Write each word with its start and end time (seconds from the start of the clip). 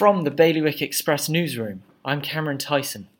From 0.00 0.22
the 0.22 0.30
Bailiwick 0.30 0.80
Express 0.80 1.28
newsroom, 1.28 1.82
I'm 2.06 2.22
Cameron 2.22 2.56
Tyson. 2.56 3.10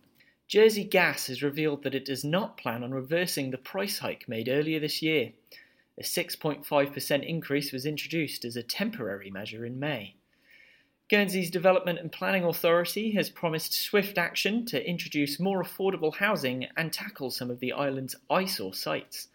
Jersey 0.49 0.83
Gas 0.83 1.27
has 1.27 1.43
revealed 1.43 1.83
that 1.83 1.95
it 1.95 2.07
does 2.07 2.25
not 2.25 2.57
plan 2.57 2.83
on 2.83 2.95
reversing 2.95 3.51
the 3.51 3.59
price 3.59 3.99
hike 3.99 4.27
made 4.27 4.49
earlier 4.49 4.81
this 4.81 5.03
year. 5.03 5.33
A 5.99 6.03
6.5% 6.03 7.29
increase 7.29 7.71
was 7.71 7.85
introduced 7.85 8.47
as 8.47 8.57
a 8.57 8.63
temporary 8.63 9.31
measure 9.31 9.67
in 9.67 9.79
May. 9.79 10.15
Guernsey's 11.11 11.51
Development 11.51 11.99
and 11.99 12.11
Planning 12.11 12.45
Authority 12.45 13.11
has 13.11 13.29
promised 13.29 13.75
swift 13.75 14.17
action 14.17 14.65
to 14.65 14.89
introduce 14.89 15.39
more 15.39 15.63
affordable 15.63 16.17
housing 16.17 16.67
and 16.79 16.91
tackle 16.91 17.31
some 17.31 17.51
of 17.51 17.61
the 17.61 17.75
island's 17.75 18.17
eyesore 18.31 18.73
sites. 18.73 19.29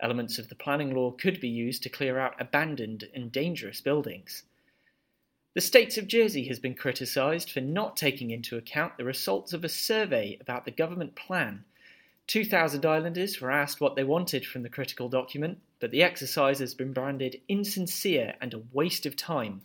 Elements 0.00 0.38
of 0.38 0.48
the 0.48 0.54
planning 0.54 0.94
law 0.94 1.10
could 1.10 1.40
be 1.40 1.48
used 1.50 1.82
to 1.82 1.90
clear 1.90 2.18
out 2.18 2.40
abandoned 2.40 3.06
and 3.14 3.30
dangerous 3.30 3.82
buildings. 3.82 4.44
The 5.52 5.60
States 5.60 5.98
of 5.98 6.06
Jersey 6.06 6.46
has 6.46 6.60
been 6.60 6.76
criticised 6.76 7.50
for 7.50 7.60
not 7.60 7.96
taking 7.96 8.30
into 8.30 8.56
account 8.56 8.96
the 8.96 9.04
results 9.04 9.52
of 9.52 9.64
a 9.64 9.68
survey 9.68 10.38
about 10.40 10.64
the 10.64 10.70
government 10.70 11.16
plan. 11.16 11.64
2,000 12.28 12.86
islanders 12.86 13.40
were 13.40 13.50
asked 13.50 13.80
what 13.80 13.96
they 13.96 14.04
wanted 14.04 14.46
from 14.46 14.62
the 14.62 14.68
critical 14.68 15.08
document, 15.08 15.58
but 15.80 15.90
the 15.90 16.04
exercise 16.04 16.60
has 16.60 16.72
been 16.74 16.92
branded 16.92 17.40
insincere 17.48 18.36
and 18.40 18.54
a 18.54 18.62
waste 18.72 19.06
of 19.06 19.16
time. 19.16 19.62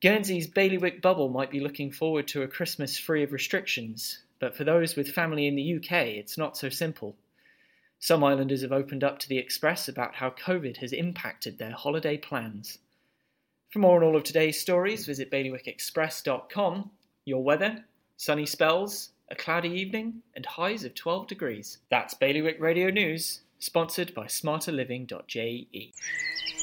Guernsey's 0.00 0.48
bailiwick 0.48 1.00
bubble 1.00 1.28
might 1.28 1.52
be 1.52 1.60
looking 1.60 1.92
forward 1.92 2.26
to 2.26 2.42
a 2.42 2.48
Christmas 2.48 2.98
free 2.98 3.22
of 3.22 3.30
restrictions, 3.30 4.24
but 4.40 4.56
for 4.56 4.64
those 4.64 4.96
with 4.96 5.12
family 5.12 5.46
in 5.46 5.54
the 5.54 5.76
UK, 5.76 5.92
it's 6.08 6.36
not 6.36 6.56
so 6.56 6.70
simple. 6.70 7.14
Some 8.00 8.24
islanders 8.24 8.62
have 8.62 8.72
opened 8.72 9.04
up 9.04 9.20
to 9.20 9.28
the 9.28 9.38
Express 9.38 9.86
about 9.86 10.16
how 10.16 10.30
COVID 10.30 10.78
has 10.78 10.92
impacted 10.92 11.56
their 11.56 11.70
holiday 11.70 12.16
plans. 12.16 12.78
For 13.70 13.78
more 13.80 13.96
on 13.96 14.02
all 14.04 14.16
of 14.16 14.22
today's 14.22 14.60
stories, 14.60 15.06
visit 15.06 15.30
bailiwickexpress.com. 15.30 16.90
Your 17.24 17.42
weather, 17.42 17.84
sunny 18.16 18.46
spells, 18.46 19.10
a 19.30 19.34
cloudy 19.34 19.70
evening, 19.70 20.22
and 20.34 20.46
highs 20.46 20.84
of 20.84 20.94
12 20.94 21.26
degrees. 21.26 21.78
That's 21.90 22.14
Bailiwick 22.14 22.60
Radio 22.60 22.90
News, 22.90 23.40
sponsored 23.58 24.14
by 24.14 24.26
smarterliving.je. 24.26 25.92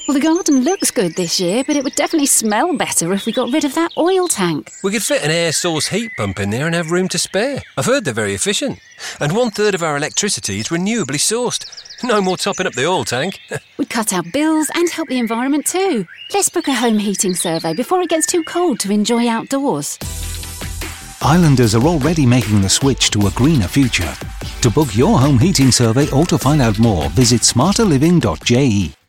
Well, 0.06 0.14
the 0.14 0.20
garden 0.20 0.64
looks 0.64 0.90
good 0.90 1.14
this 1.14 1.40
year, 1.40 1.64
but 1.66 1.76
it 1.76 1.84
would 1.84 1.94
definitely 1.94 2.26
smell 2.26 2.76
better 2.76 3.12
if 3.14 3.24
we 3.24 3.32
got 3.32 3.50
rid 3.50 3.64
of 3.64 3.74
that 3.74 3.92
oil 3.96 4.28
tank. 4.28 4.70
We 4.82 4.92
could 4.92 5.02
fit 5.02 5.24
an 5.24 5.30
air 5.30 5.50
source 5.50 5.86
heat 5.88 6.12
pump 6.18 6.40
in 6.40 6.50
there 6.50 6.66
and 6.66 6.74
have 6.74 6.90
room 6.90 7.08
to 7.08 7.18
spare. 7.18 7.62
I've 7.78 7.86
heard 7.86 8.04
they're 8.04 8.12
very 8.12 8.34
efficient. 8.34 8.80
And 9.18 9.34
one 9.34 9.50
third 9.50 9.74
of 9.74 9.82
our 9.82 9.96
electricity 9.96 10.60
is 10.60 10.68
renewably 10.68 11.16
sourced. 11.16 11.64
No 12.02 12.20
more 12.20 12.36
topping 12.36 12.66
up 12.66 12.74
the 12.74 12.86
oil 12.86 13.04
tank. 13.04 13.40
Cut 13.94 14.12
our 14.12 14.24
bills 14.24 14.72
and 14.74 14.90
help 14.90 15.08
the 15.08 15.20
environment 15.20 15.66
too. 15.66 16.04
Let's 16.34 16.48
book 16.48 16.66
a 16.66 16.74
home 16.74 16.98
heating 16.98 17.32
survey 17.32 17.74
before 17.74 18.02
it 18.02 18.08
gets 18.08 18.26
too 18.26 18.42
cold 18.42 18.80
to 18.80 18.90
enjoy 18.90 19.28
outdoors. 19.28 20.00
Islanders 21.22 21.76
are 21.76 21.84
already 21.84 22.26
making 22.26 22.60
the 22.60 22.68
switch 22.68 23.10
to 23.10 23.28
a 23.28 23.30
greener 23.30 23.68
future. 23.68 24.12
To 24.62 24.70
book 24.70 24.96
your 24.96 25.20
home 25.20 25.38
heating 25.38 25.70
survey 25.70 26.10
or 26.10 26.26
to 26.26 26.36
find 26.36 26.60
out 26.60 26.80
more, 26.80 27.08
visit 27.10 27.42
smarterliving.je. 27.42 29.03